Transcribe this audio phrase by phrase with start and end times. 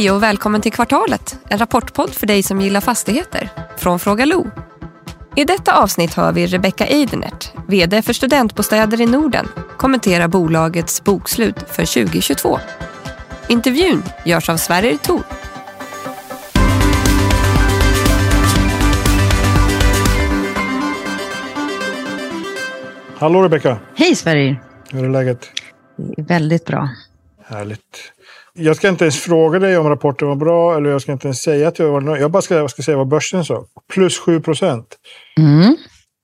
[0.00, 3.48] Hej och välkommen till Kvartalet, en rapportpodd för dig som gillar fastigheter.
[3.76, 4.46] Från Fråga Lo.
[5.36, 11.56] I detta avsnitt hör vi Rebecca Eidenert, VD för Studentbostäder i Norden, kommentera bolagets bokslut
[11.68, 12.58] för 2022.
[13.48, 15.22] Intervjun görs av Sverrir Thor.
[23.18, 23.78] Hallå Rebecka!
[23.94, 24.62] Hej Sverrir!
[24.90, 25.50] Hur är läget?
[26.16, 26.88] Väldigt bra.
[27.44, 28.12] Härligt.
[28.54, 31.42] Jag ska inte ens fråga dig om rapporten var bra eller jag ska inte ens
[31.42, 32.16] säga att jag var.
[32.16, 33.64] Jag bara ska, jag ska säga vad börsen sa.
[33.92, 34.86] Plus 7 procent.
[35.38, 35.76] Mm.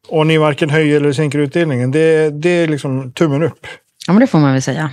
[0.08, 1.90] Och ni varken höjer eller sänker utdelningen.
[1.90, 3.66] Det, det är liksom tummen upp.
[4.06, 4.90] Ja, men det får man väl säga.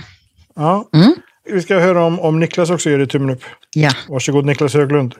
[0.54, 0.88] Ja.
[0.94, 1.14] Mm.
[1.50, 3.42] Vi ska höra om, om Niklas också gör det tummen upp.
[3.74, 3.90] Ja.
[4.08, 5.14] Varsågod Niklas Höglund.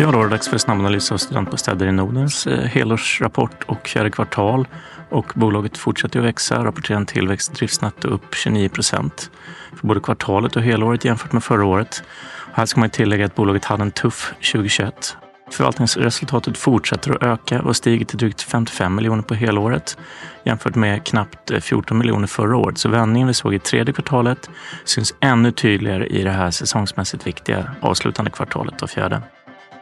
[0.00, 4.10] Ja, då är det dags för snabbanalys av studentbostäder i Nordens eh, helårsrapport och fjärde
[4.10, 4.68] kvartal.
[5.10, 9.30] Och bolaget fortsätter att växa, rapporterar en tillväxt driftsnetto upp 29 procent
[9.76, 12.02] för både kvartalet och helåret jämfört med förra året.
[12.50, 15.16] Och här ska man tillägga att bolaget hade en tuff 2021.
[15.50, 19.98] Förvaltningsresultatet fortsätter att öka och stiger till drygt 55 miljoner på helåret
[20.44, 22.78] jämfört med knappt eh, 14 miljoner förra året.
[22.78, 24.50] Så vändningen vi såg i tredje kvartalet
[24.84, 29.22] syns ännu tydligare i det här säsongsmässigt viktiga avslutande kvartalet av fjärde.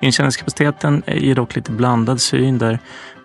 [0.01, 2.79] Intjäningskapaciteten ger dock lite blandad syn där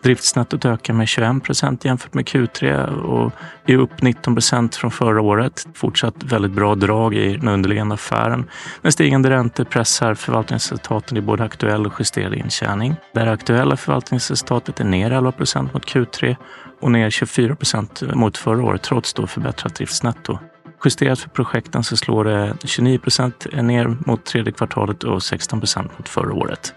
[0.03, 3.31] driftsnettot ökar med 21 procent jämfört med Q3 och
[3.65, 5.67] är upp 19 procent från förra året.
[5.73, 8.45] Fortsatt väldigt bra drag i den underliggande affären.
[8.81, 12.95] Men stigande räntor pressar förvaltningsresultaten i både aktuell och justerad intjäning.
[13.13, 16.35] Där aktuella förvaltningsresultatet är ner 11 procent mot Q3
[16.81, 20.39] och ner 24 procent mot förra året trots då förbättrat driftsnetto.
[20.85, 25.97] Justerat för projekten så slår det 29 procent ner mot tredje kvartalet och 16 procent
[25.97, 26.73] mot förra året.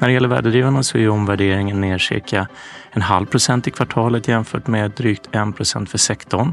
[0.00, 2.48] När det gäller värdedrivarna så är omvärderingen ner cirka
[2.90, 6.52] en halv procent i kvartalet jämfört med drygt en procent för sektorn.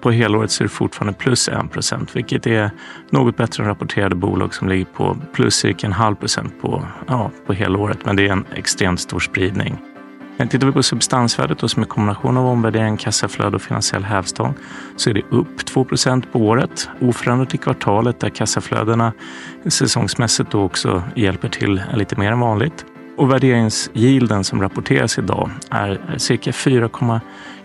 [0.00, 2.70] På helåret så är det fortfarande plus en procent, vilket är
[3.10, 7.30] något bättre än rapporterade bolag som ligger på plus cirka en halv procent på, ja,
[7.46, 8.04] på helåret.
[8.04, 9.93] Men det är en extremt stor spridning.
[10.36, 14.54] Men tittar vi på substansvärdet då, som är kombination av omvärdering, kassaflöde och finansiell hävstång
[14.96, 16.88] så är det upp 2% på året.
[17.00, 19.12] Oförändrat i kvartalet där kassaflödena
[19.66, 22.84] säsongsmässigt då också hjälper till lite mer än vanligt.
[23.16, 26.52] Och värderingsgilden som rapporteras idag är cirka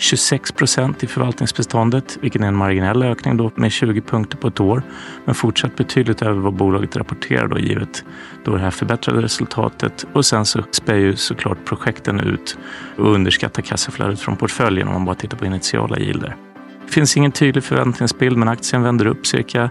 [0.02, 4.60] 26 procent i förvaltningsbeståndet, vilket är en marginell ökning då med 20 punkter på ett
[4.60, 4.82] år,
[5.26, 8.04] men fortsatt betydligt över vad bolaget rapporterar då givet
[8.46, 10.06] då det här förbättrade resultatet.
[10.14, 12.58] Och sen så spär ju såklart projekten ut
[12.98, 16.36] och underskattar kassaflödet från portföljen om man bara tittar på initiala gilder.
[16.86, 19.70] Det finns ingen tydlig förväntningsbild men aktien vänder upp cirka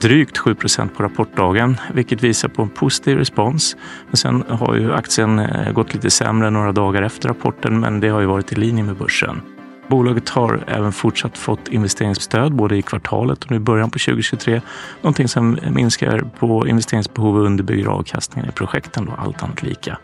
[0.00, 3.76] drygt 7% på rapportdagen, vilket visar på en positiv respons.
[4.08, 8.08] Men sen har ju aktien eh, gått lite sämre några dagar efter rapporten, men det
[8.08, 9.40] har ju varit i linje med börsen.
[9.88, 14.60] Bolaget har även fortsatt fått investeringsstöd både i kvartalet och nu i början på 2023.
[15.02, 19.98] Någonting som minskar på investeringsbehov och underbygger avkastningen i projekten, då, allt annat lika.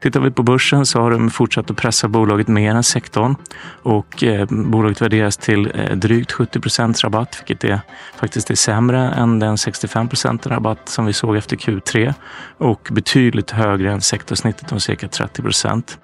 [0.00, 3.36] Tittar vi på börsen så har de fortsatt att pressa bolaget mer än sektorn
[3.82, 7.80] och eh, bolaget värderas till eh, drygt 70 procents rabatt, vilket är
[8.16, 12.14] faktiskt är sämre än den 65 procent rabatt som vi såg efter Q3
[12.58, 15.98] och betydligt högre än sektorsnittet om cirka 30 procent.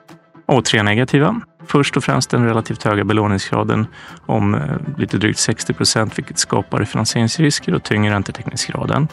[0.47, 1.41] Och tre negativa.
[1.67, 3.87] Först och främst den relativt höga belåningsgraden
[4.27, 4.61] om eh,
[4.97, 9.09] lite drygt 60 procent, vilket skapar finansieringsrisker och tynger räntetäckningsgraden.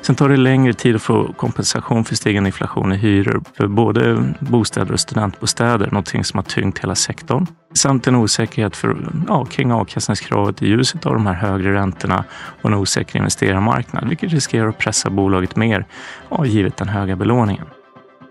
[0.00, 4.34] Sen tar det längre tid att få kompensation för stigande inflation i hyror för både
[4.40, 7.46] bostäder och studentbostäder, någonting som har tyngt hela sektorn.
[7.74, 8.96] Samt en osäkerhet för,
[9.28, 12.24] ja, kring avkastningskravet i ljuset av de här högre räntorna
[12.62, 15.86] och en osäker investerarmarknad, vilket riskerar att pressa bolaget mer,
[16.28, 17.66] ja, givet den höga belåningen.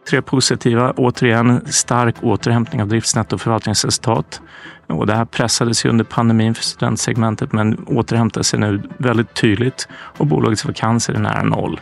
[0.10, 4.42] Tre positiva, återigen stark återhämtning av driftsnetto och förvaltningsresultat.
[4.88, 9.88] Och det här pressades ju under pandemin för studentsegmentet men återhämtar sig nu väldigt tydligt
[9.92, 11.82] och bolagets vakanser är nära noll.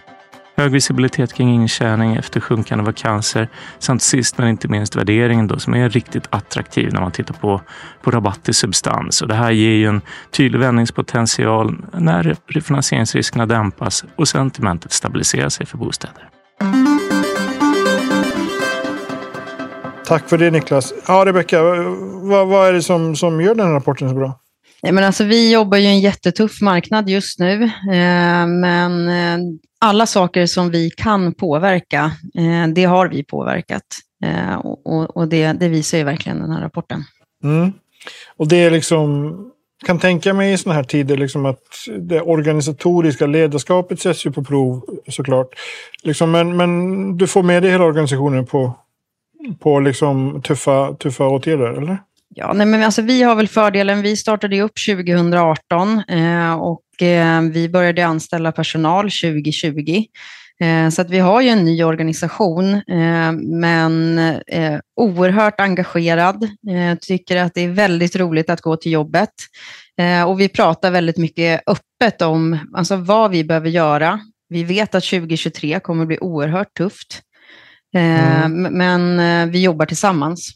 [0.57, 3.49] Hög visibilitet kring intjäning efter sjunkande vakanser
[3.79, 7.61] samt sist men inte minst värderingen då, som är riktigt attraktiv när man tittar på,
[8.01, 9.21] på rabatt i substans.
[9.21, 10.01] Och det här ger ju en
[10.31, 16.29] tydlig vändningspotential när refinansieringsriskerna dämpas och sentimentet stabiliserar sig för bostäder.
[20.07, 20.93] Tack för det Niklas.
[21.07, 21.63] Ja, Rebecka,
[22.23, 24.39] vad, vad är det som, som gör den här rapporten så bra?
[24.81, 29.37] Men alltså, vi jobbar ju en jättetuff marknad just nu, eh, men eh,
[29.79, 33.83] alla saker som vi kan påverka, eh, det har vi påverkat.
[34.23, 37.03] Eh, och, och det, det, visar ju verkligen den här rapporten.
[37.43, 37.73] Mm.
[38.37, 39.35] Och det är liksom,
[39.85, 41.63] kan tänka mig i sådana här tider liksom att
[41.99, 45.47] det organisatoriska ledarskapet sätts ju på prov såklart.
[46.03, 48.73] Liksom, men, men du får med dig hela organisationen på,
[49.53, 51.97] på liksom tuffa, tuffa åtgärder, eller?
[52.37, 57.41] Ja, nej, men alltså, vi har väl fördelen, vi startade upp 2018 eh, och eh,
[57.41, 60.03] vi började anställa personal 2020.
[60.59, 66.43] Eh, så att vi har ju en ny organisation, eh, men eh, oerhört engagerad.
[66.43, 69.33] Eh, tycker att det är väldigt roligt att gå till jobbet.
[70.27, 74.19] Och vi pratar väldigt mycket öppet om alltså, vad vi behöver göra.
[74.49, 77.21] Vi vet att 2023 kommer bli oerhört tufft.
[77.95, 78.77] Mm.
[78.77, 80.51] Men vi jobbar tillsammans.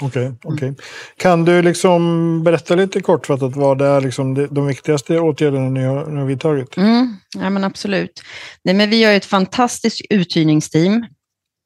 [0.00, 0.84] Okej, okay, okay,
[1.16, 6.06] Kan du liksom berätta lite kortfattat vad det är liksom de viktigaste åtgärderna ni har,
[6.06, 6.76] ni har vidtagit?
[6.76, 8.22] Mm, ja, men absolut.
[8.64, 11.06] Nej, men vi har ett fantastiskt uthyrningsteam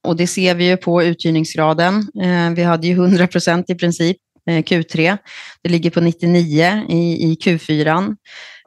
[0.06, 1.94] och det ser vi ju på uthyrningsgraden.
[2.22, 4.16] Eh, vi hade ju 100 procent i princip
[4.50, 5.18] eh, Q3.
[5.62, 8.16] Det ligger på 99 i, i Q4.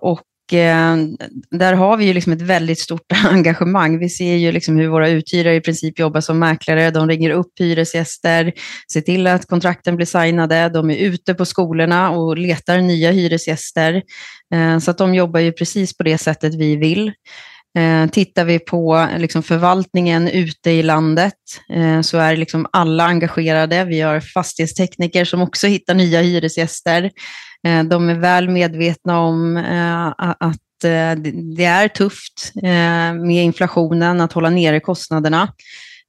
[0.01, 0.95] Och Eh, Eh,
[1.51, 3.99] där har vi ju liksom ett väldigt stort engagemang.
[3.99, 6.91] Vi ser ju liksom hur våra uthyrare i princip jobbar som mäklare.
[6.91, 8.53] De ringer upp hyresgäster,
[8.93, 10.69] ser till att kontrakten blir signade.
[10.69, 14.01] De är ute på skolorna och letar nya hyresgäster.
[14.53, 17.13] Eh, så att de jobbar ju precis på det sättet vi vill.
[17.75, 21.33] Eh, tittar vi på liksom förvaltningen ute i landet
[21.69, 23.85] eh, så är liksom alla engagerade.
[23.85, 27.11] Vi har fastighetstekniker som också hittar nya hyresgäster.
[27.67, 31.21] Eh, de är väl medvetna om eh, att eh,
[31.55, 35.47] det är tufft eh, med inflationen, att hålla nere kostnaderna.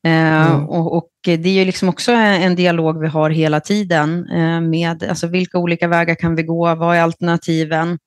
[0.06, 0.68] Mm.
[0.68, 4.26] Och, och, det är ju liksom också en dialog vi har hela tiden
[4.70, 7.98] med alltså vilka olika vägar kan vi gå, vad är alternativen?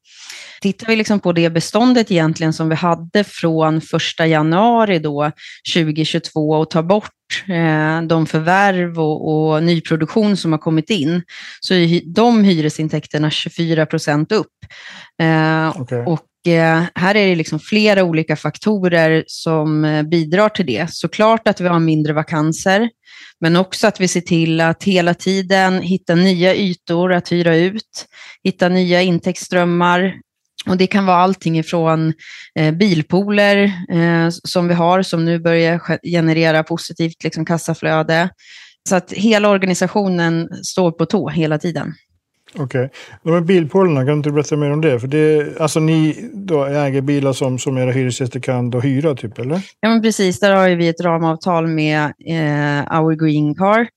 [0.62, 5.32] Tittar vi liksom på det beståndet egentligen som vi hade från första januari då
[5.76, 11.24] 2022 och tar bort eh, de förvärv och, och, nyproduktion som har kommit in,
[11.60, 14.48] så är de hyresintäkterna 24 procent upp.
[15.22, 16.00] Eh, okay.
[16.06, 20.90] Och eh, Eh, här är det liksom flera olika faktorer som eh, bidrar till det.
[20.90, 22.90] Såklart att vi har mindre vakanser,
[23.40, 28.06] men också att vi ser till att hela tiden hitta nya ytor att hyra ut,
[28.44, 30.14] hitta nya intäktsströmmar,
[30.68, 32.14] och det kan vara allting ifrån
[32.56, 38.30] eh, bilpooler eh, som vi har, som nu börjar generera positivt liksom, kassaflöde.
[38.90, 41.94] Så att hela organisationen står på tå hela tiden.
[42.54, 42.64] Okej.
[42.64, 42.90] Okay.
[43.24, 45.00] De här bilpoolerna, kan du inte berätta mer om det?
[45.00, 49.40] För det alltså ni då äger bilar som, som era hyresgäster kan då hyra, typ,
[49.40, 49.62] eller?
[49.80, 50.40] Ja, men precis.
[50.40, 53.88] Där har vi ett ramavtal med eh, Our Green Car.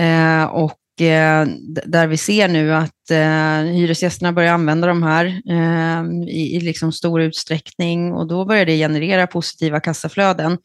[0.00, 1.46] Eh, och eh,
[1.86, 6.92] där vi ser nu att eh, hyresgästerna börjar använda de här eh, i, i liksom
[6.92, 10.58] stor utsträckning och då börjar det generera positiva kassaflöden.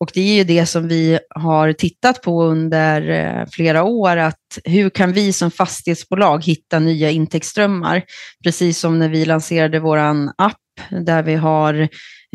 [0.00, 4.58] Och det är ju det som vi har tittat på under eh, flera år, att
[4.64, 8.02] hur kan vi som fastighetsbolag hitta nya intäktsströmmar?
[8.44, 9.98] Precis som när vi lanserade vår
[10.38, 10.56] app
[10.90, 11.74] där vi har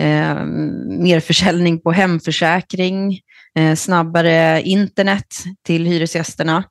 [0.01, 0.45] eh,
[0.86, 3.19] mer försäljning på hemförsäkring,
[3.60, 5.27] eh, snabbare internet
[5.66, 6.63] till hyresgästerna.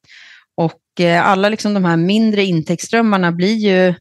[0.56, 3.94] Och eh, alla liksom de här mindre intäktsströmmarna blir ju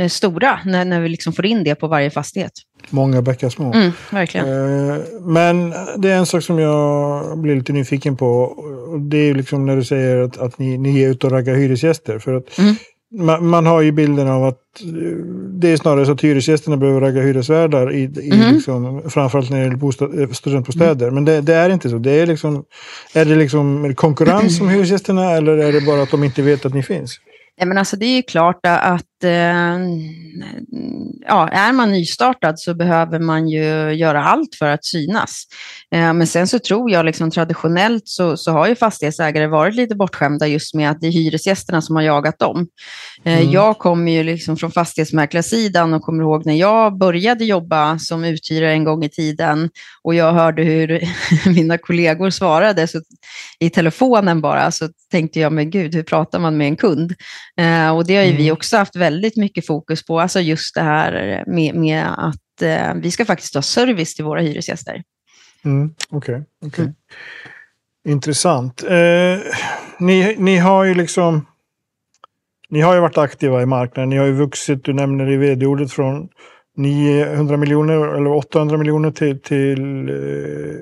[0.00, 2.52] eh, stora när, när vi liksom får in det på varje fastighet.
[2.90, 3.72] Många bäckar små.
[3.72, 4.46] Mm, verkligen.
[4.46, 8.56] Eh, men det är en sak som jag blir lite nyfiken på.
[9.10, 12.18] Det är liksom när du säger att, att ni, ni är ute och raggar hyresgäster.
[12.18, 12.74] För att mm
[13.10, 15.16] man, man, har ju bilden av att eh,
[15.50, 18.54] det är snarare så att hyresgästerna behöver ragga hyresvärdar, i, i mm.
[18.54, 21.10] liksom, framförallt när det gäller bostad, eh, studentbostäder.
[21.10, 21.98] Men det, det, är inte så.
[21.98, 22.64] Det är, liksom,
[23.12, 26.74] är det liksom konkurrens om hyresgästerna eller är det bara att de inte vet att
[26.74, 27.20] ni finns?
[27.58, 29.15] Ja, men alltså det är klart att
[31.26, 35.42] ja, är man nystartad så behöver man ju göra allt för att synas.
[35.94, 39.94] Eh, men sen så tror jag liksom traditionellt så, så har ju fastighetsägare varit lite
[39.94, 42.68] bortskämda just med att det är hyresgästerna som har jagat dem.
[43.24, 43.52] Eh, mm.
[43.52, 48.72] Jag kommer ju liksom från fastighetsmäklarsidan och kommer ihåg när jag började jobba som uthyrare
[48.72, 49.70] en gång i tiden
[50.02, 51.00] och jag hörde hur
[51.54, 53.00] mina kollegor svarade så,
[53.58, 57.14] i telefonen bara så tänkte jag, men gud, hur pratar man med en kund?
[57.60, 58.42] Eh, och det har ju mm.
[58.42, 62.94] vi också haft väldigt mycket fokus på, alltså just det här med, med att eh,
[62.94, 65.02] vi ska faktiskt ha service till våra hyresgäster.
[65.60, 66.84] Okej, mm, okay, okay.
[66.84, 66.94] mm.
[68.08, 68.82] Intressant.
[68.82, 69.38] Eh,
[69.98, 71.46] ni, ni har ju liksom
[72.68, 74.10] ni har ju varit aktiva i marknaden.
[74.10, 76.28] Ni har ju vuxit, du nämner i vd-ordet, från
[76.76, 80.80] 900 miljoner eller 800 miljoner till, till eh,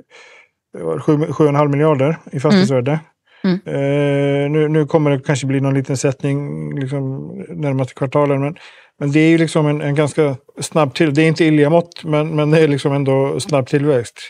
[0.79, 2.91] 7,5 miljarder i fastighetsvärde.
[2.91, 3.05] Mm.
[3.45, 3.61] Mm.
[3.67, 8.41] Eh, nu, nu kommer det kanske bli någon liten sättning liksom, närmaste kvartalen.
[8.41, 8.57] Men,
[9.01, 11.15] men det är ju liksom en, en ganska snabb till.
[11.15, 14.21] Det är inte illiga mått, men, men det är liksom ändå snabb tillväxt.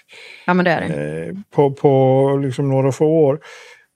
[0.46, 1.26] Ja, men det är det.
[1.26, 3.40] Eh, på på liksom några få år.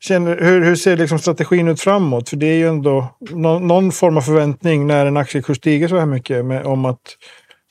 [0.01, 2.29] Känner, hur, hur ser liksom strategin ut framåt?
[2.29, 5.99] För det är ju ändå någon, någon form av förväntning när en aktiekurs stiger så
[5.99, 7.17] här mycket med, om att,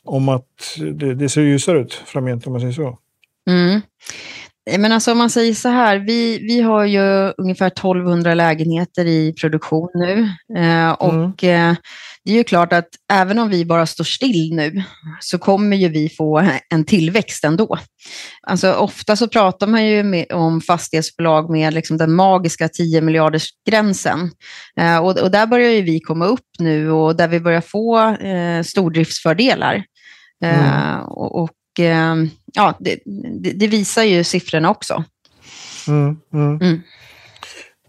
[0.03, 2.97] om att det, det ser ljusare ut framgent om man säger så.
[3.49, 3.81] Mm.
[4.77, 9.33] Men alltså om man säger så här, vi, vi har ju ungefär 1200 lägenheter i
[9.33, 10.29] produktion nu.
[10.57, 11.71] Eh, och mm.
[11.71, 11.77] eh,
[12.27, 14.83] det är ju klart att även om vi bara står still nu
[15.19, 17.77] så kommer ju vi få en tillväxt ändå.
[18.47, 23.49] Alltså ofta så pratar man ju med, om fastighetsbolag med liksom den magiska 10 miljarders
[23.69, 24.31] gränsen.
[24.79, 27.99] Eh, och, och, där börjar ju vi komma upp nu och där vi börjar få
[28.09, 29.83] eh, stordriftsfördelar.
[30.43, 31.03] Eh, mm.
[31.03, 31.66] och, och eh,
[32.53, 32.99] ja, det,
[33.55, 35.03] det, visar ju siffrorna också.
[35.87, 36.59] Mm, mm.
[36.61, 36.81] Mm.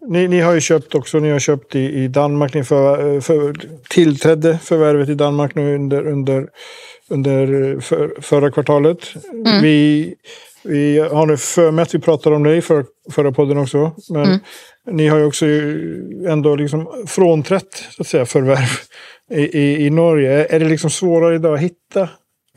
[0.09, 3.54] Ni, ni, har ju köpt också, ni har köpt i, i Danmark, ni för, för,
[3.88, 6.49] tillträdde förvärvet i Danmark nu under, under,
[7.09, 8.99] under för, förra kvartalet.
[9.47, 9.62] Mm.
[9.62, 10.14] Vi,
[10.62, 13.92] vi har nu för mig att vi pratade om det i för, förra podden också.
[14.11, 14.38] Men mm.
[14.90, 15.47] ni har ju också
[16.28, 18.68] ändå liksom frånträtt så att säga, förvärv
[19.30, 20.45] i, i, i Norge.
[20.45, 22.09] Är det liksom svårare idag att hitta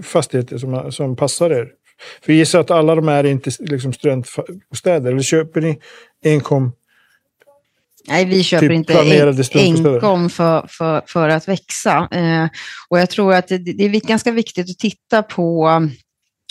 [0.03, 1.67] fastigheter som, som passar er?
[2.21, 5.11] För jag gissar att alla de här är inte liksom studentbostäder.
[5.11, 5.79] Eller köper ni
[6.25, 6.71] enkom
[8.07, 8.99] Nej, vi köper typ inte
[9.53, 12.07] enkom för, för, för att växa.
[12.11, 12.47] Eh,
[12.89, 15.69] och jag tror att det, det, är ganska viktigt att titta på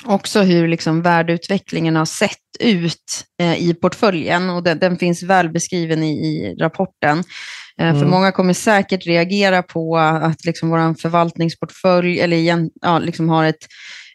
[0.05, 5.49] också hur liksom värdeutvecklingen har sett ut eh, i portföljen och den, den, finns väl
[5.49, 7.25] beskriven i, i rapporten.
[7.81, 8.01] Eh, mm.
[8.01, 13.45] För många kommer säkert reagera på att liksom vår förvaltningsportfölj eller igen, ja, liksom har
[13.45, 13.67] ett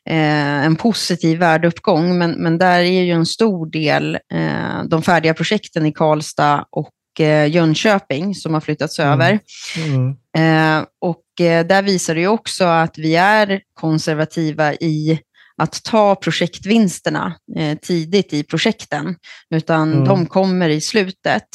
[0.09, 5.33] eh, en positiv värdeuppgång, men, men där är ju en stor del eh, de färdiga
[5.33, 9.11] projekten i Karlstad och eh, Jönköping som har flyttats mm.
[9.11, 9.39] över.
[9.77, 10.09] Mm.
[10.37, 15.19] Eh, och eh, där visar det ju också att vi är konservativa i
[15.57, 19.15] att ta projektvinsterna eh, tidigt i projekten,
[19.49, 20.05] utan mm.
[20.05, 21.47] de kommer i slutet.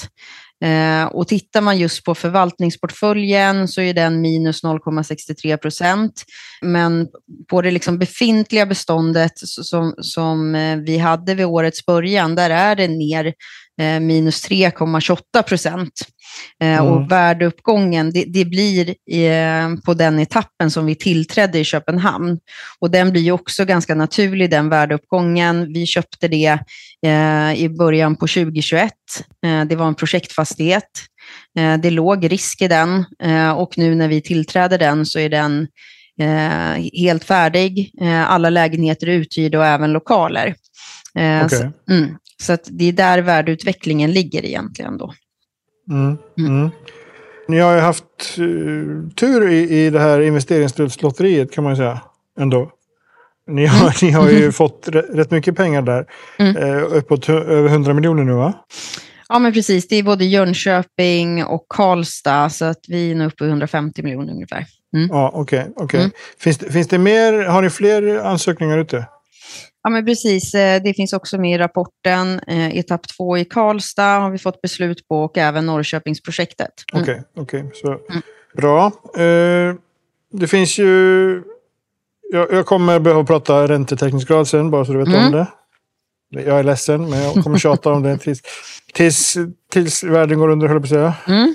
[0.65, 6.25] Eh, och tittar man just på förvaltningsportföljen så är den minus 0,63 procent.
[6.63, 7.09] Men
[7.51, 12.77] på det liksom befintliga beståndet som, som eh, vi hade vid årets början, där är
[12.77, 13.35] det ner
[14.01, 15.93] minus 3,28 procent.
[16.63, 16.87] Eh, mm.
[16.87, 22.39] Och värdeuppgången, det, det blir eh, på den etappen som vi tillträdde i Köpenhamn.
[22.79, 25.73] Och den blir också ganska naturlig, den värdeuppgången.
[25.73, 26.59] Vi köpte det
[27.57, 28.93] i början på 2021.
[29.69, 30.91] det var en projektfastighet.
[31.83, 33.05] det låg risk i den
[33.57, 35.69] och nu när vi tillträder den så är den
[36.93, 37.93] helt färdig.
[38.27, 40.55] alla lägenheter är uthyrda och även lokaler.
[41.15, 41.49] Okay.
[41.49, 45.15] Så, mm, så att det är där värdeutvecklingen ligger egentligen då.
[45.91, 46.19] Mm.
[46.39, 46.57] Mm.
[46.57, 46.71] mm.
[47.49, 52.01] Ni har ju haft uh, tur i, i det här investeringsstödslotteriet kan man ju säga.
[52.41, 52.71] Ändå.
[53.47, 53.93] Ni har, mm.
[54.03, 56.07] ni har ju fått rätt mycket pengar där.
[56.39, 56.57] Mm.
[56.57, 58.55] Uh, uppåt över 100 miljoner nu va?
[59.29, 63.45] Ja men precis, det är både Jönköping och Karlstad så att vi är nu uppe
[63.45, 64.67] i 150 miljoner ungefär.
[64.97, 65.09] Mm.
[65.09, 65.61] Ja okej.
[65.61, 66.01] Okay, okay.
[66.01, 66.11] Mm.
[66.39, 69.07] finns, finns det mer, har ni fler ansökningar ute?
[69.83, 70.55] Ja, men precis.
[70.55, 72.41] Eh, det finns också med i rapporten.
[72.47, 76.71] Eh, etapp två i Karlstad har vi fått beslut på och även Norrköpingsprojektet.
[76.93, 77.03] Mm.
[77.03, 78.23] Okej, okay, okay, mm.
[78.57, 78.87] bra.
[79.25, 79.75] Eh,
[80.33, 81.43] det finns ju...
[82.33, 85.27] Jag, kommer behöva prata räntetäckningsgrad sen, bara så du vet mm.
[85.27, 85.47] om det.
[86.45, 88.43] Jag är ledsen, men jag kommer tjata om det tills,
[88.93, 89.37] tills,
[89.73, 91.15] tills världen går under, höll jag på att säga.
[91.27, 91.55] Mm.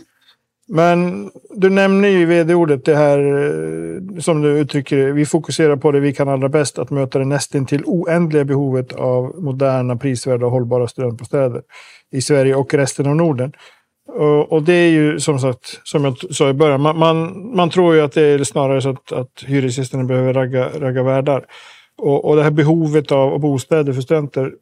[0.68, 5.12] Men du nämner ju vd-ordet, det här eh, som du uttrycker det.
[5.12, 8.94] Vi fokuserar på det vi kan allra bäst, att möta det nästan till oändliga behovet
[8.94, 11.62] av moderna, prisvärda och hållbara studentbostäder
[12.12, 13.54] i Sverige och resten av Norden.
[14.08, 17.70] Och, och det är ju som sagt, som jag sa i början, man, man, man
[17.70, 21.46] tror ju att det är snarare så att, att hyresgästerna behöver ragga, ragga värdar.
[21.98, 24.54] Och, och det här behovet av bostäder för studenter,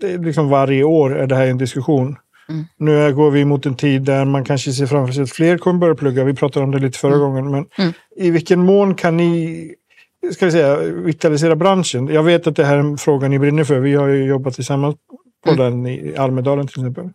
[0.00, 2.16] det är liksom varje år är det här en diskussion.
[2.48, 2.64] Mm.
[2.76, 5.78] Nu går vi mot en tid där man kanske ser framför sig att fler kommer
[5.78, 6.24] börja plugga.
[6.24, 7.26] Vi pratade om det lite förra mm.
[7.26, 7.50] gången.
[7.50, 7.92] Men mm.
[8.16, 9.74] i vilken mån kan ni
[10.32, 12.08] ska vi säga, vitalisera branschen?
[12.08, 13.80] Jag vet att det här är en fråga ni brinner för.
[13.80, 14.96] Vi har ju jobbat tillsammans
[15.44, 15.64] på mm.
[15.64, 17.10] den i Almedalen till exempel.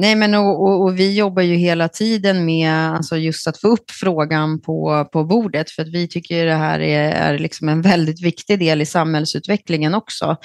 [0.00, 3.68] Nej, men och, och, och, vi jobbar ju hela tiden med alltså just att få
[3.68, 7.82] upp frågan på, på bordet, för att vi tycker det här är, är liksom en
[7.82, 10.36] väldigt viktig del i samhällsutvecklingen också.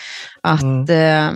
[0.42, 0.90] Att mm.
[0.90, 1.34] eh,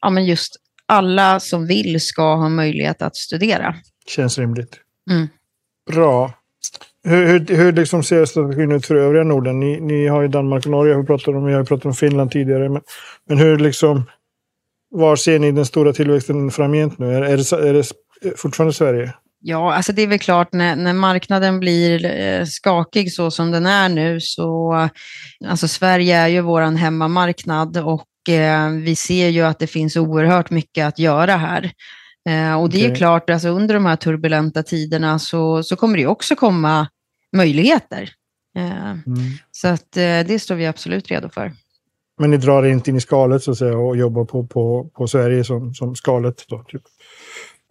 [0.00, 3.74] ja, men just alla som vill ska ha möjlighet att studera.
[4.06, 4.76] Känns rimligt.
[5.10, 5.28] Mm.
[5.92, 6.32] Bra.
[7.04, 9.60] Hur, hur, hur liksom ser strategin ut för övriga Norden?
[9.60, 12.30] Ni, ni har ju Danmark och Norge, vi pratat om, vi har pratat om Finland
[12.30, 12.68] tidigare.
[12.68, 12.82] Men,
[13.28, 14.04] men hur liksom
[14.92, 17.14] var ser ni den stora tillväxten framgent nu?
[17.14, 17.84] Är, är, det, är det
[18.36, 19.12] fortfarande Sverige?
[19.44, 23.66] Ja, alltså det är väl klart när, när marknaden blir eh, skakig så som den
[23.66, 24.72] är nu så,
[25.46, 30.50] alltså Sverige är ju vår hemmamarknad och eh, vi ser ju att det finns oerhört
[30.50, 31.72] mycket att göra här.
[32.28, 32.90] Eh, och det okay.
[32.90, 36.88] är klart, alltså under de här turbulenta tiderna så, så kommer det också komma
[37.36, 38.10] möjligheter.
[38.56, 39.02] Eh, mm.
[39.50, 41.52] Så att eh, det står vi absolut redo för.
[42.22, 45.06] Men ni drar inte in i skalet så att säga och jobbar på, på, på
[45.06, 46.58] Sverige som, som skalet då?
[46.68, 46.82] Typ.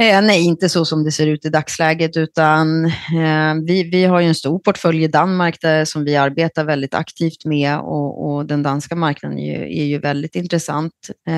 [0.02, 4.20] Eh, nej, inte så som det ser ut i dagsläget, utan eh, vi, vi har
[4.20, 8.46] ju en stor portfölj i Danmark där, som vi arbetar väldigt aktivt med och, och
[8.46, 10.94] den danska marknaden är ju, är ju väldigt intressant.
[11.28, 11.34] Eh,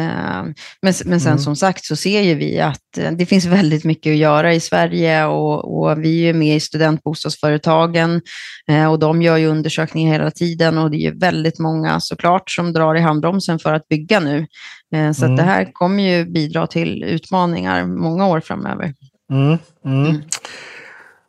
[0.81, 1.39] men, men sen Mm.
[1.39, 4.59] som sagt så ser ju vi att eh, det finns väldigt mycket att göra i
[4.59, 8.21] Sverige och, och vi är ju med i studentbostadsföretagen
[8.67, 12.51] eh, och de gör ju undersökningar hela tiden och det är ju väldigt många såklart
[12.51, 14.45] som drar i handbromsen för att bygga nu.
[14.93, 15.35] Eh, Så Mm.
[15.37, 18.93] det här kommer ju bidra till utmaningar många år framöver.
[19.31, 20.05] Mm, mm.
[20.05, 20.21] Mm.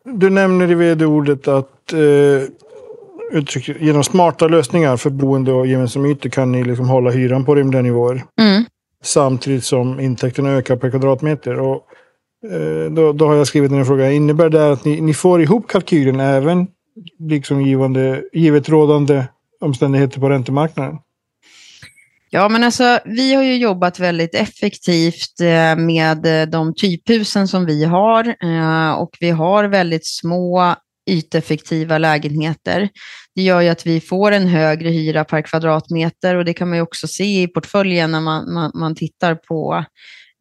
[0.05, 2.49] Du nämner i vd-ordet att eh,
[3.39, 7.55] uttryck, genom smarta lösningar för boende och gemensamma ytor kan ni liksom hålla hyran på
[7.55, 8.65] rimliga nivåer Mm.
[9.03, 11.61] samtidigt som intäkterna ökar per kvadratmeter.
[11.61, 11.87] Och,
[12.53, 14.13] eh, då, då har jag skrivit en fråga.
[14.13, 16.67] Innebär det att ni, ni får ihop kalkylen även
[17.19, 19.25] liksom givande, givet rådande
[19.61, 20.99] omständigheter på räntemarknaden?
[22.35, 27.67] Ja, men alltså, vi har ju jobbat väldigt effektivt eh, med eh, de typhusen som
[27.67, 30.75] vi har eh, och vi har väldigt små
[31.11, 32.89] yteffektiva lägenheter.
[33.35, 36.79] Det gör ju att vi får en högre hyra per kvadratmeter och det kan man
[36.79, 39.85] ju också se i portföljen när man, man, man tittar på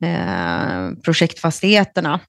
[0.06, 2.20] eh, projektfastigheterna.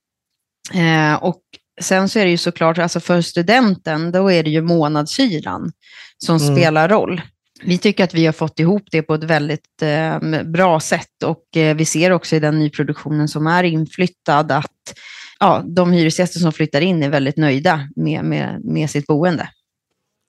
[0.75, 1.43] Eh, och
[1.81, 5.73] sen så är det ju såklart, alltså för studenten, då är det ju månadshyran
[6.19, 6.57] som Mm.
[6.57, 7.23] spelar roll.
[7.63, 11.57] Vi tycker att vi har fått ihop det på ett väldigt eh, bra sätt och
[11.57, 14.95] eh, vi ser också i den nyproduktionen som är inflyttad att
[15.41, 19.49] ja, de hyresgäster som flyttar in är väldigt nöjda med, med, med sitt boende.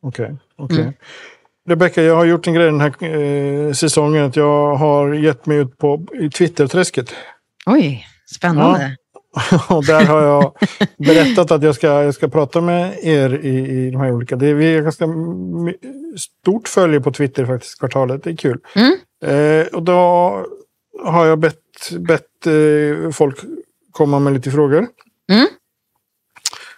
[0.01, 0.37] Okej.
[0.55, 0.81] okej.
[0.81, 0.93] Mm.
[1.69, 4.25] Rebecka, jag har gjort en grej den här eh, säsongen.
[4.25, 6.05] att Jag har gett mig ut på,
[6.37, 7.15] Twitterträsket.
[7.65, 8.05] Oj,
[8.35, 8.97] spännande.
[9.69, 10.55] Och där har jag
[10.97, 14.35] berättat att jag ska, jag ska prata med er i, i de här olika.
[14.35, 15.05] Det är, vi är ganska
[16.17, 18.23] stort följe på Twitter faktiskt, kvartalet.
[18.23, 18.59] Det är kul.
[18.75, 18.97] Mm.
[19.25, 20.45] Eh, och då
[21.03, 23.37] har jag bett, bett eh, folk
[23.91, 24.87] komma med lite frågor.
[25.31, 25.47] Mm.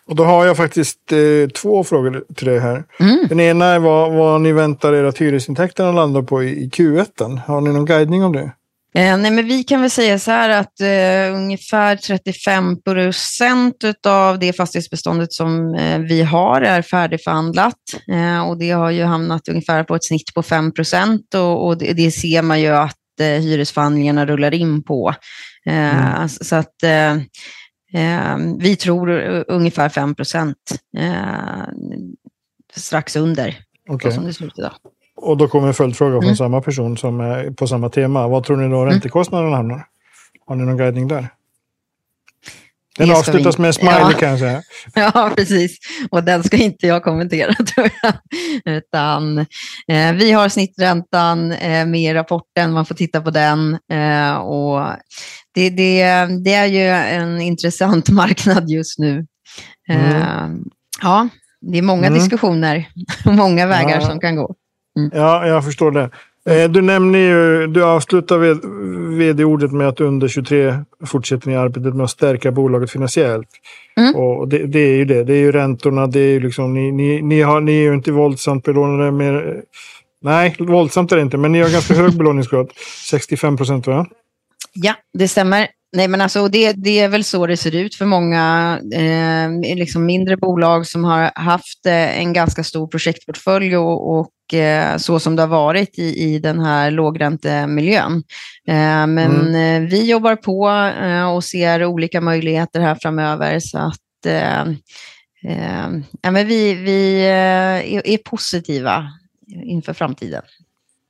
[0.06, 2.84] Och då har jag faktiskt eh, två frågor till dig här.
[3.00, 3.28] Mm.
[3.30, 7.40] Den ena är vad, vad ni väntar er att hyresintäkterna landar på i, i Q1.
[7.40, 8.52] Har ni någon guidning om det?
[8.98, 13.76] Eh, nej, men vi kan väl säga så här att eh, ungefär 35 procent
[14.08, 17.76] av det fastighetsbeståndet som eh, vi har är färdigförhandlat
[18.12, 21.78] eh, och det har ju hamnat ungefär på ett snitt på 5 procent och, och
[21.78, 25.10] det, det ser man ju att eh, hyresförhandlingarna rullar in på.
[25.66, 26.30] Eh, Mm.
[26.30, 26.76] Så att
[28.60, 29.10] vi tror
[29.48, 30.58] ungefär 5 procent
[32.76, 33.58] strax under
[34.04, 34.74] så som det ser ut idag.
[35.28, 36.36] Och då kommer en följdfråga från Mm.
[36.36, 38.28] samma person som är på samma tema.
[38.28, 39.86] Vad tror ni då räntekostnaderna hamnar?
[40.48, 41.28] Har ni någon guidning där?
[42.98, 44.12] Den avslutas vi- med en smiley Ja.
[44.20, 44.62] kan jag säga.
[44.96, 45.78] Ja, precis.
[46.12, 48.14] Och den ska inte jag kommentera, tror jag.
[48.66, 49.38] Utan,
[49.88, 53.78] eh, vi har snitträntan eh, med i rapporten, man får titta på den.
[53.92, 54.88] Eh, och
[55.54, 56.04] det, det,
[56.44, 56.88] det är ju
[57.20, 59.26] en intressant marknad just nu.
[59.90, 60.48] Eh,
[61.02, 61.28] Ja,
[61.62, 62.20] det är många Mm.
[62.20, 62.90] diskussioner
[63.26, 64.08] och många vägar Ja.
[64.08, 64.56] som kan gå.
[65.14, 66.10] Ja, jag förstår det.
[66.50, 68.38] Eh, Du nämner ju, du avslutar
[69.18, 73.48] vd-ordet med att under 23 fortsätter ni arbetet med att stärka bolaget finansiellt.
[73.98, 74.16] Mm.
[74.16, 75.24] Och det, det är ju det.
[75.24, 76.08] Det är ju räntorna.
[76.08, 79.12] Det är ju liksom, ni, ni, ni, har, ni är ju inte våldsamt belånade.
[79.12, 79.62] Mer,
[80.22, 82.72] nej, våldsamt är det inte, men ni har ganska hög belåningsgrad.
[83.10, 84.06] 65 procent va?
[84.74, 85.68] Ja, det stämmer.
[85.96, 90.06] Nej, men alltså, det, det är väl så det ser ut för många eh, liksom
[90.06, 94.30] mindre bolag som har haft eh, en ganska stor projektportfölj och, och
[94.98, 98.24] så som det har varit i, i den här lågräntemiljön.
[98.68, 100.70] Eh, men eh, vi jobbar på
[101.04, 104.62] eh, och ser olika möjligheter här framöver så att eh,
[105.44, 105.88] eh,
[106.22, 109.08] ja, men vi, vi eh, är, positiva
[109.64, 110.42] inför framtiden.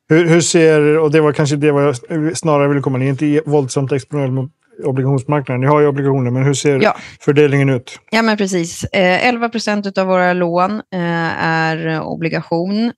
[0.10, 1.96] Hur, hur ser, och det var kanske det jag
[2.38, 4.52] snarare ville komma, ni är inte våldsamt exponerade mot
[4.84, 5.62] obligationsmarknaden.
[5.62, 6.96] Ni har ju obligationer, men hur ser Ja.
[7.20, 8.00] fördelningen ut?
[8.12, 8.84] Ja, men precis.
[8.84, 12.92] Eh, 11 procent av våra lån eh, är obligation eh,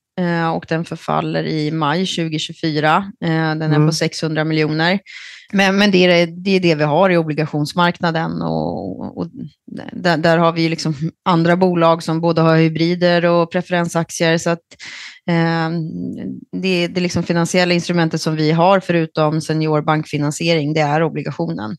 [0.53, 3.11] och den förfaller i maj 2024.
[3.25, 3.87] Eh, den är Mm.
[3.87, 4.99] på 600 miljoner.
[5.53, 9.27] Men, men det, är, det är det vi har i obligationsmarknaden och, och
[9.93, 10.93] där, där har vi liksom
[11.25, 14.37] andra bolag som både har hybrider och preferensaktier.
[14.37, 14.59] Så att,
[15.29, 15.69] eh,
[16.61, 21.77] det, det liksom finansiella instrumentet som vi har förutom seniorbankfinansiering, det är obligationen.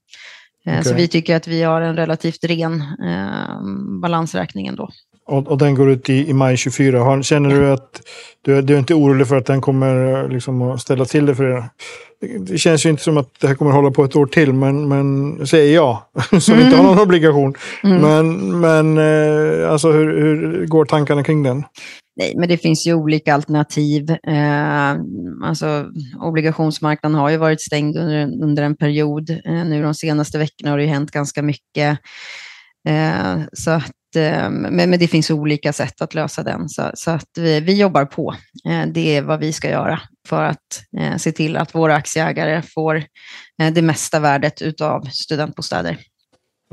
[0.66, 3.62] Eh, Så vi tycker att vi har en relativt ren eh,
[4.02, 4.90] balansräkning ändå.
[5.30, 7.00] Och, och den går ut i, i maj 24.
[7.00, 8.02] Har, känner du att
[8.44, 11.26] du, är- du är inte orolig för att den kommer eh, liksom, att ställa till
[11.26, 11.64] det för er?
[12.40, 14.88] Det, känns ju inte som att det här kommer hålla på ett år till, men,
[14.88, 16.02] men säger jag
[16.42, 17.54] som inte har någon obligation.
[17.84, 18.00] Mm.
[18.02, 21.64] Men, men eh, alltså, hur, hur går tankarna kring den?
[22.16, 24.10] Nej, men det finns ju olika alternativ.
[24.10, 24.90] Eh,
[25.44, 25.86] alltså,
[26.20, 29.30] obligationsmarknaden har ju varit stängd under, under en period.
[29.30, 31.98] Eh, nu de senaste veckorna har det ju hänt ganska mycket.
[32.88, 36.68] Eh, så att, men, men, det finns olika sätt att lösa den.
[36.68, 38.34] Så, så att vi, vi, jobbar på.
[38.68, 42.62] Eh, det är vad vi ska göra för att eh, se till att våra aktieägare
[42.62, 43.04] får
[43.72, 45.98] det mesta värdet av studentbostäder.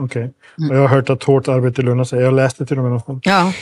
[0.02, 0.23] Okej.
[0.23, 0.34] Okay.
[0.65, 0.76] Mm.
[0.76, 2.21] Jag har hört att hårt arbete lönar sig.
[2.21, 3.21] Jag läste till och med någonstans.
[3.26, 3.54] Ja.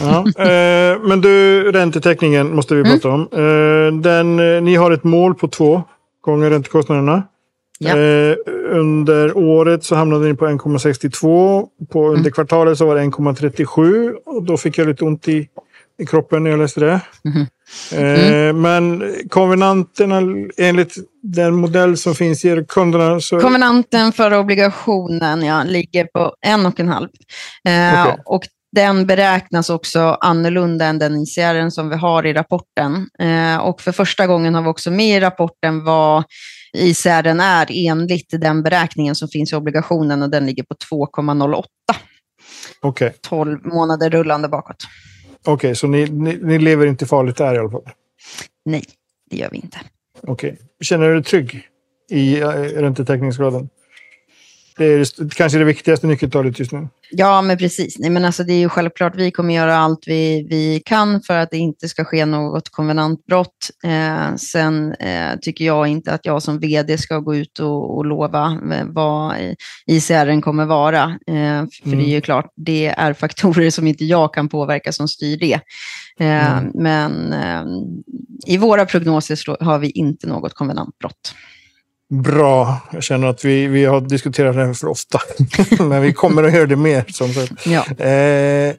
[0.00, 0.44] ja.
[0.44, 3.20] Eh, men du, räntetäckningen måste vi prata mm.
[3.20, 3.28] om.
[3.32, 5.82] Eh, den, eh, ni har ett mål på två
[6.20, 7.22] gånger räntekostnaderna.
[7.78, 7.98] Ja.
[7.98, 8.36] Eh,
[8.70, 11.66] under året så hamnade ni på 1,62.
[11.92, 12.32] På, under mm.
[12.32, 14.12] kvartalet så var det 1,37.
[14.26, 15.48] Och då fick jag lite ont i,
[15.98, 17.00] i kroppen när jag läste det.
[17.24, 17.46] Mm.
[17.92, 18.60] Mm.
[18.60, 20.22] men konvenanterna
[20.56, 23.20] enligt den modell som finns ger kunderna...
[23.20, 23.40] Så...
[23.40, 27.08] Konvenanten för obligationen ja, ligger på en och en halv.
[27.68, 28.16] Eh, okay.
[28.24, 28.42] Och
[28.76, 33.08] den beräknas också annorlunda än den ICR som vi har i rapporten.
[33.18, 36.24] Eh, och för första gången har vi också med i rapporten vad
[36.76, 40.74] ICR är enligt den beräkningen som finns i obligationen och den ligger på
[41.06, 41.64] 2,08.
[42.82, 43.10] Okay.
[43.20, 44.76] 12 månader rullande bakåt.
[45.40, 47.88] Okej, okay, så ni, ni, ni, lever inte farligt där i alla fall?
[48.64, 48.84] Nej,
[49.30, 49.78] det gör vi inte.
[50.22, 50.52] Okej.
[50.52, 50.66] Okay.
[50.80, 51.62] Känner du dig trygg
[52.10, 53.68] i eh, räntetäckningsgraden?
[54.76, 56.88] Det är kanske det viktigaste nyckeltalet just nu.
[57.10, 57.98] Ja, men precis.
[57.98, 61.38] Nej, men alltså, det är ju självklart, vi kommer göra allt vi, vi kan för
[61.38, 63.70] att det inte ska ske något konvenantbrott.
[63.84, 68.06] Eh, sen eh, tycker jag inte att jag som vd ska gå ut och, och
[68.06, 69.34] lova eh, vad
[69.86, 71.02] ICR kommer vara.
[71.26, 71.98] Eh, för mm.
[71.98, 75.60] det är ju klart, det är faktorer som inte jag kan påverka som styr det.
[76.20, 76.70] Eh, mm.
[76.74, 77.64] Men eh,
[78.46, 81.34] i våra prognoser har vi inte något konvenantbrott.
[82.14, 82.80] Bra.
[82.92, 85.20] Jag känner att vi, vi har diskuterat det här för ofta.
[85.84, 87.04] Men vi kommer att göra det mer.
[87.08, 87.66] Som sagt.
[87.66, 88.04] Ja.
[88.04, 88.74] Eh,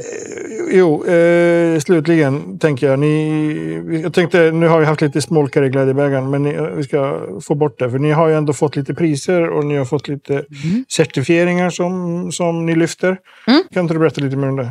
[0.00, 2.98] Eh, jo, eh, slutligen tänker jag.
[2.98, 7.20] Ni, jag tänkte, nu har vi haft lite smolkar i glädjebägaren, men ni, vi ska
[7.42, 7.90] få bort det.
[7.90, 10.84] För ni har ju ändå fått lite priser och ni har fått lite mm.
[10.88, 13.16] certifieringar som, som ni lyfter.
[13.46, 13.62] Mm.
[13.72, 14.70] Kan inte du berätta lite mer om det?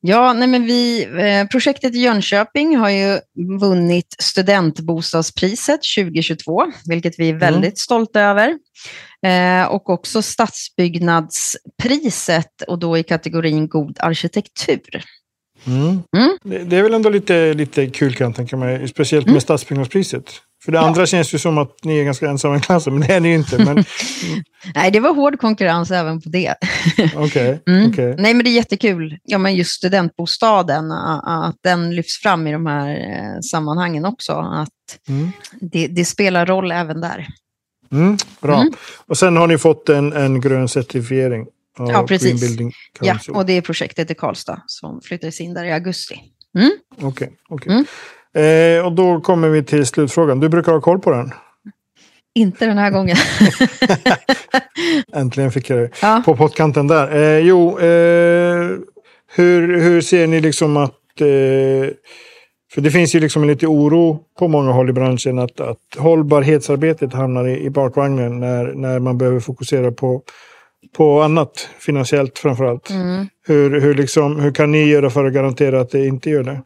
[0.00, 3.18] Ja, nej men vi, eh, projektet i Jönköping har ju
[3.60, 7.40] vunnit studentbostadspriset 2022, vilket vi är mm.
[7.50, 7.76] Väldigt mm.
[7.76, 8.58] stolta över.
[9.26, 15.04] Eh, och också stadsbyggnadspriset och då i kategorin god arkitektur.
[15.66, 16.02] Mm.
[16.16, 16.38] Mm.
[16.42, 19.40] Det, det, är väl ändå lite, lite kul kan jag tänka mig, speciellt med mm.
[19.40, 20.24] stadsbyggnadspriset.
[20.64, 20.86] För det ja.
[20.86, 23.28] andra känns ju som att ni är ganska ensamma i klassen, men det är ni
[23.28, 23.64] ju inte.
[23.64, 23.84] Men...
[24.74, 26.54] Nej, det var hård konkurrens även på det.
[27.16, 27.58] okay.
[27.66, 27.90] Mm.
[27.90, 28.14] okay.
[28.18, 29.18] Nej, men det är jättekul.
[29.22, 34.32] Ja, men just studentbostaden, att den lyfts fram i de här eh, sammanhangen också.
[34.32, 34.68] Att
[35.08, 35.32] mm.
[35.60, 37.26] det, det, spelar roll även där.
[37.92, 38.60] Mm, bra.
[38.60, 38.72] Mm.
[39.06, 41.46] Och sen har ni fått en, en grön certifiering.
[41.78, 42.58] Ja, precis.
[43.00, 46.20] Ja, och det är projektet i Karlstad som flyttades in där i augusti.
[46.58, 46.70] Mm.
[47.00, 47.08] Okej.
[47.08, 47.84] Okay, okay.
[48.34, 48.78] Mm.
[48.78, 50.40] eh, och då kommer vi till slutfrågan.
[50.40, 51.32] Du brukar ha koll på den?
[52.34, 53.16] Inte den här gången.
[55.12, 56.22] Äntligen fick jag det ja.
[56.24, 57.16] på pottkanten där.
[57.16, 58.70] Eh, jo, eh,
[59.34, 61.90] hur, hur ser ni liksom att eh,
[62.74, 67.12] för det finns ju liksom lite oro på många håll i branschen att, att hållbarhetsarbetet
[67.12, 70.22] hamnar i, i bakvagnen när, när man behöver fokusera på,
[70.96, 72.90] på annat, finansiellt framför allt.
[72.90, 73.26] Mm.
[73.46, 76.62] Hur, hur, liksom, hur kan ni göra för att garantera att det inte gör det?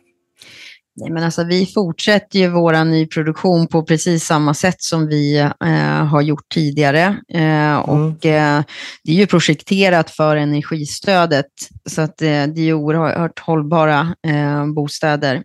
[0.96, 6.04] Nej, men alltså, vi fortsätter ju vår nyproduktion på precis samma sätt som vi eh,
[6.06, 7.16] har gjort tidigare.
[7.34, 7.80] Eh, mm.
[7.80, 8.62] och, eh,
[9.04, 11.46] det är ju projekterat för energistödet,
[11.90, 15.42] så att, eh, det är oerhört hållbara eh, bostäder.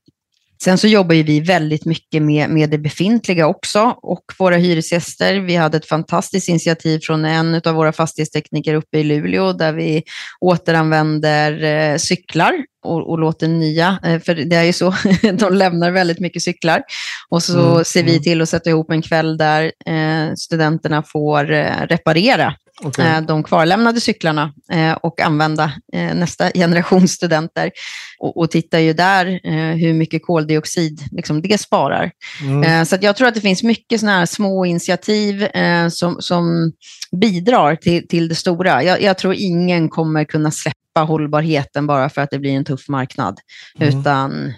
[0.64, 5.40] Sen så jobbar vi väldigt mycket med, med det befintliga också och våra hyresgäster.
[5.40, 10.04] Vi hade ett fantastiskt initiativ från en av våra fastighetstekniker uppe i Luleå där vi
[10.40, 14.94] återanvänder eh, cyklar och, och låter nya, eh, för det är ju så,
[15.34, 16.84] de lämnar väldigt mycket cyklar.
[17.30, 17.86] Och så mm.
[17.86, 18.24] ser vi mm.
[18.24, 21.46] till att sätta ihop en kväll där eh, studenterna får
[21.88, 23.08] reparera okay.
[23.08, 27.72] Eh, de kvarlämnade cyklarna eh, och använda eh, nästa generation studenter.
[28.20, 29.40] Och, och tittar ju där
[29.78, 32.12] hur mycket koldioxid liksom, det sparar.
[32.42, 32.86] Mm.
[32.86, 35.48] Så jag tror att det finns mycket sådana här små initiativ
[35.90, 36.72] som, som
[37.12, 38.84] bidrar till, till det stora.
[38.84, 42.90] Jag, jag tror ingen kommer kunna släppa hållbarheten bara för att det blir en tuff
[42.90, 43.40] marknad.
[43.80, 44.00] Mm.
[44.00, 44.54] Utan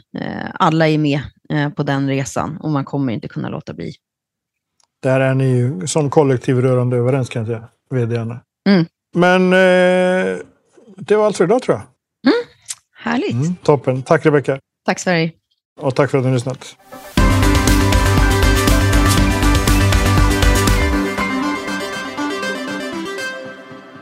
[0.53, 1.21] alla är med
[1.75, 3.93] på den resan och man kommer inte kunna låta bli.
[5.03, 8.39] Där är ni ju som kollektiv rörande överens kan jag säga vdarna.
[8.69, 8.85] Mm.
[9.15, 10.37] Men eh,
[10.97, 11.83] det var allt för idag tror jag.
[12.33, 12.47] Mm.
[12.95, 13.31] Härligt.
[13.31, 14.03] Mm, toppen.
[14.03, 14.59] Tack Rebecka.
[14.85, 15.31] Tack Sverige.
[15.81, 16.75] Och tack för att ni har lyssnat.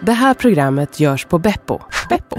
[0.01, 1.79] Det här programmet görs på Beppo.
[2.09, 2.37] Beppo.